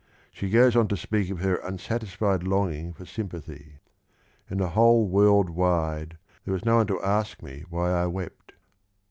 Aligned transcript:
She 0.31 0.49
goes 0.49 0.75
on 0.75 0.87
to 0.87 0.97
speak 0.97 1.29
of 1.29 1.41
her 1.41 1.57
unsatisfied 1.57 2.41
longing 2.41 2.91
for 2.91 3.05
sympathy: 3.05 3.75
in 4.49 4.57
the 4.57 4.69
whole 4.69 5.05
world 5.07 5.51
wide 5.51 6.17
There 6.43 6.55
was 6.55 6.65
no 6.65 6.77
one 6.77 6.87
to 6.87 6.99
ask 7.03 7.43
me 7.43 7.65
why 7.69 7.91
I 7.91 8.07
wept. 8.07 8.53